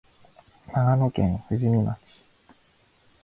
[0.73, 2.23] 長野県富士見町